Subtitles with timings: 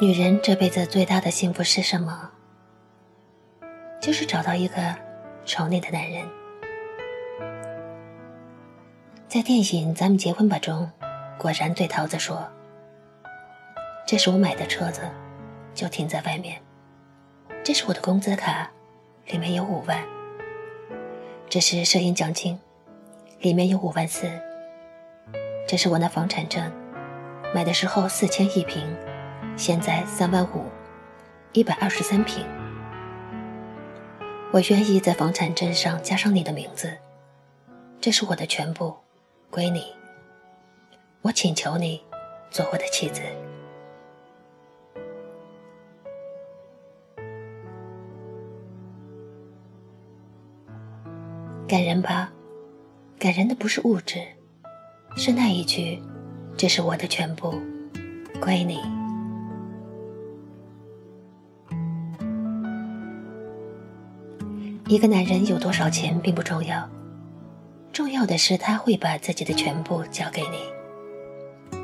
[0.00, 2.30] 女人这辈子最大的幸福是什么？
[4.00, 4.94] 就是找到一个
[5.44, 6.24] 宠你的男人。
[9.26, 10.88] 在电影《咱们结婚吧》中，
[11.36, 12.48] 果然对桃子说
[14.06, 15.00] ：“这是我买的车子，
[15.74, 16.62] 就停在外面。
[17.64, 18.70] 这是我的工资卡，
[19.26, 20.00] 里面有五万。
[21.48, 22.56] 这是摄影奖金，
[23.40, 24.30] 里面有五万四。
[25.66, 26.70] 这是我那房产证，
[27.52, 28.86] 买的时候四千一平。”
[29.58, 30.66] 现在三万五，
[31.52, 32.46] 一百二十三平。
[34.52, 36.96] 我愿意在房产证上加上你的名字，
[38.00, 38.94] 这是我的全部，
[39.50, 39.92] 归你。
[41.22, 42.00] 我请求你
[42.52, 43.20] 做我的妻子。
[51.66, 52.30] 感人吧？
[53.18, 54.22] 感人的不是物质，
[55.16, 56.00] 是那一句
[56.56, 57.60] ：“这是我的全部，
[58.40, 58.80] 归你。”
[64.88, 66.88] 一个男人有多少钱并不重要，
[67.92, 71.78] 重要的是他会把自己的全部交给你。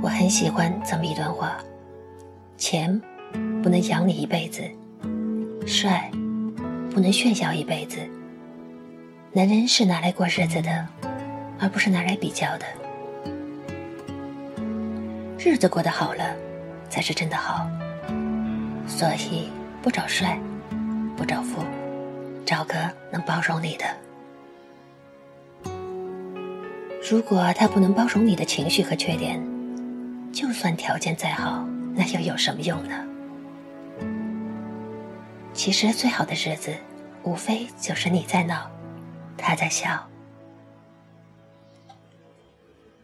[0.00, 1.58] 我很喜欢这么一段话：
[2.56, 3.02] 钱
[3.60, 4.62] 不能养你一辈子，
[5.66, 6.08] 帅
[6.92, 7.98] 不能炫耀一辈子。
[9.32, 10.86] 男人是拿来过日子的，
[11.58, 12.64] 而不是拿来比较的。
[15.40, 16.36] 日子过得好了，
[16.88, 17.68] 才是真的好。
[18.86, 19.48] 所以
[19.82, 20.38] 不找帅。
[21.16, 21.62] 不找富，
[22.44, 22.74] 找个
[23.10, 23.84] 能包容你的。
[27.08, 29.40] 如果他不能包容你的情绪和缺点，
[30.32, 33.04] 就算条件再好，那又有什么用呢？
[35.52, 36.74] 其实最好的日子，
[37.22, 38.68] 无非就是你在闹，
[39.36, 40.02] 他在笑。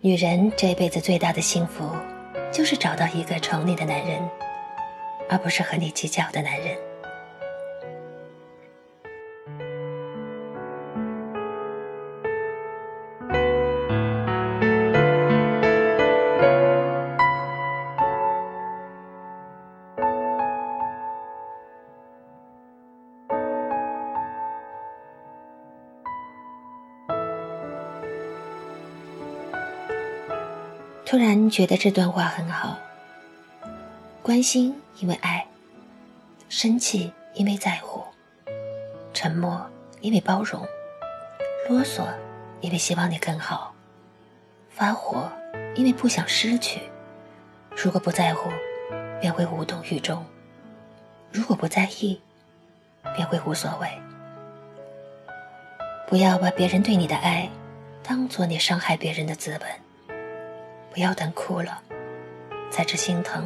[0.00, 1.90] 女人这辈子最大的幸福，
[2.52, 4.22] 就是找到一个宠你的男人，
[5.28, 6.87] 而不是和你计较的男人。
[31.10, 32.76] 突然觉得这段话很好。
[34.22, 35.46] 关心因为爱，
[36.50, 38.04] 生气因为在乎，
[39.14, 39.66] 沉默
[40.02, 40.60] 因为包容，
[41.66, 42.04] 啰嗦
[42.60, 43.72] 因为希望你更好，
[44.68, 45.32] 发火
[45.74, 46.82] 因为不想失去。
[47.74, 48.50] 如果不在乎，
[49.18, 50.22] 便会无动于衷；
[51.32, 52.20] 如果不在意，
[53.16, 53.88] 便会无所谓。
[56.06, 57.48] 不要把别人对你的爱，
[58.02, 59.87] 当做你伤害别人的资本。
[60.92, 61.80] 不要等哭了，
[62.70, 63.42] 才知心疼；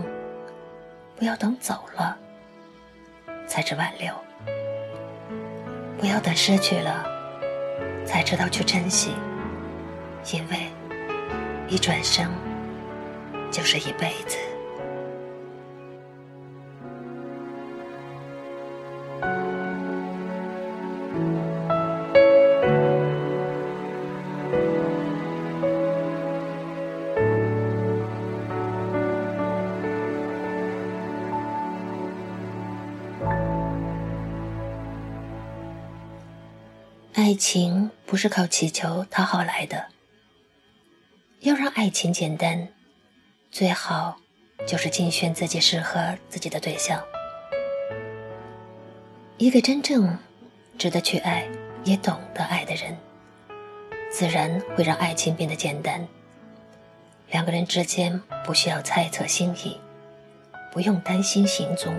[1.16, 2.16] 不要等走了，
[3.46, 4.12] 才知挽留；
[5.98, 7.04] 不要等失去了，
[8.06, 9.14] 才知道去珍惜。
[10.32, 10.70] 因为
[11.68, 12.28] 一转身
[13.50, 14.38] 就是一辈子。
[37.24, 39.86] 爱情不是靠祈求讨好来的。
[41.38, 42.66] 要让爱情简单，
[43.48, 44.16] 最好
[44.66, 47.00] 就是精选自己适合自己的对象。
[49.38, 50.18] 一个真正
[50.76, 51.48] 值得去爱
[51.84, 52.98] 也懂得爱的人，
[54.10, 56.04] 自然会让爱情变得简单。
[57.30, 59.78] 两个人之间不需要猜测心意，
[60.72, 61.94] 不用担心行踪，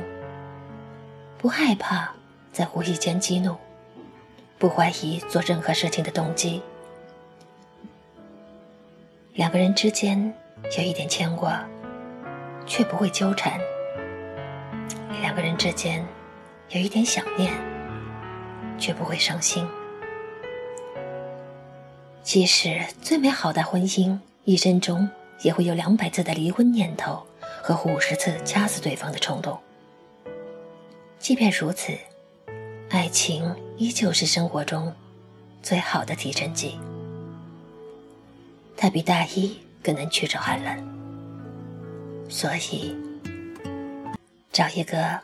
[1.37, 2.13] 不害怕
[2.51, 3.55] 在无意间激怒。
[4.63, 6.61] 不怀疑做任何事情的动机，
[9.33, 10.33] 两个人之间
[10.77, 11.67] 有一点牵挂，
[12.65, 13.59] 却不会纠缠；
[15.19, 16.01] 两个人之间
[16.69, 17.53] 有一点想念，
[18.79, 19.67] 却不会伤心。
[22.21, 25.09] 即使最美好的婚姻，一生中
[25.41, 27.21] 也会有两百次的离婚念头
[27.61, 29.59] 和五十次掐死对方的冲动。
[31.19, 31.91] 即便如此。
[32.89, 33.43] 爱情
[33.77, 34.93] 依旧是生活中
[35.61, 36.77] 最好的提振剂，
[38.77, 40.93] 它比大衣更能驱逐寒冷。
[42.29, 42.95] 所以，
[44.51, 45.19] 找一个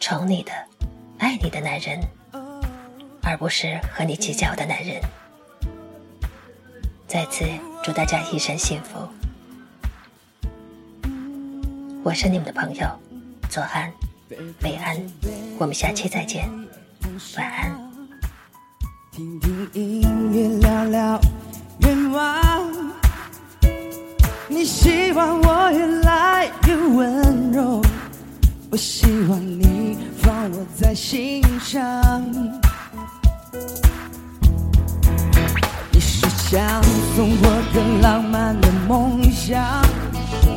[0.00, 0.52] 宠你的、
[1.18, 2.00] 爱你的男人，
[3.22, 5.00] 而不是和你计较的男人。
[7.06, 7.44] 再次
[7.82, 9.08] 祝大家一生幸福。
[12.02, 12.86] 我是你们的朋友
[13.48, 13.92] 左安、
[14.60, 14.96] 北安，
[15.58, 16.48] 我们下期再见，
[17.36, 17.76] 晚安。
[19.10, 21.20] 听听音乐，聊聊
[21.80, 22.66] 愿望。
[24.48, 27.82] 你希望我越来越温柔，
[28.70, 32.24] 我希望你放我在心上。
[35.92, 36.82] 你是想
[37.14, 39.84] 送我更浪漫的梦想，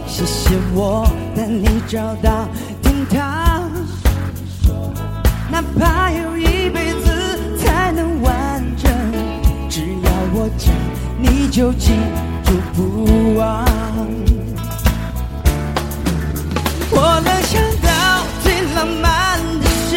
[0.08, 1.06] 谢谢我
[1.36, 2.48] 带你找到
[2.82, 3.53] 天堂，
[5.52, 8.92] 哪怕有一辈子才能完整，
[9.70, 10.74] 只要我讲，
[11.20, 11.92] 你就记
[12.44, 13.66] 住不忘。
[16.96, 17.88] 我能想到
[18.44, 19.92] 最浪漫的事，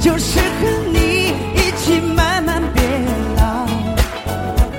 [0.00, 0.60] 就是和
[0.92, 2.82] 你一起慢慢变
[3.36, 3.66] 老，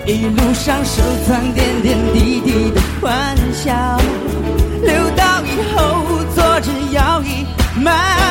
[0.06, 4.00] 一路上收藏点点滴滴的欢笑，
[4.81, 7.45] 留到以后坐着摇椅
[7.75, 8.25] 慢慢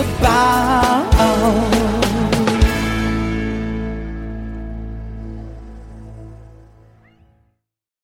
[0.00, 1.79] about.